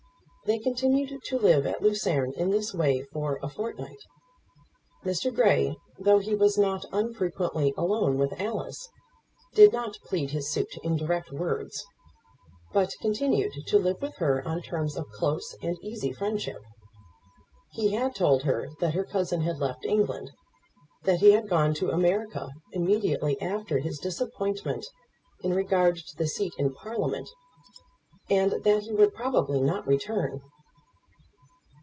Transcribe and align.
They 0.43 0.57
continued 0.59 1.17
to 1.25 1.37
live 1.39 1.65
at 1.65 1.81
Lucerne 1.83 2.33
in 2.35 2.49
this 2.49 2.73
way 2.73 3.05
for 3.13 3.39
a 3.41 3.47
fortnight. 3.47 4.01
Mr. 5.05 5.33
Grey, 5.33 5.77
though 5.97 6.19
he 6.19 6.35
was 6.35 6.57
not 6.57 6.83
unfrequently 6.91 7.73
alone 7.77 8.17
with 8.17 8.33
Alice, 8.41 8.89
did 9.53 9.71
not 9.71 9.99
plead 10.03 10.31
his 10.31 10.49
suit 10.51 10.75
in 10.83 10.97
direct 10.97 11.31
words; 11.31 11.85
but 12.73 12.91
continued 12.99 13.53
to 13.67 13.79
live 13.79 14.01
with 14.01 14.17
her 14.17 14.45
on 14.45 14.61
terms 14.61 14.97
of 14.97 15.07
close 15.11 15.55
and 15.61 15.77
easy 15.81 16.11
friendship. 16.11 16.61
He 17.71 17.93
had 17.93 18.13
told 18.13 18.43
her 18.43 18.67
that 18.81 18.93
her 18.95 19.05
cousin 19.05 19.41
had 19.41 19.59
left 19.59 19.85
England, 19.85 20.31
that 21.03 21.19
he 21.21 21.31
had 21.31 21.47
gone 21.47 21.73
to 21.75 21.91
America 21.91 22.49
immediately 22.73 23.39
after 23.39 23.77
his 23.77 23.99
disappointment 23.99 24.85
in 25.43 25.53
regard 25.53 25.95
to 25.97 26.17
the 26.17 26.27
seat 26.27 26.51
in 26.57 26.73
Parliament, 26.73 27.29
and 28.29 28.63
that 28.63 28.83
he 28.83 28.93
would 28.93 29.13
probably 29.13 29.59
not 29.59 29.85
return. 29.85 30.39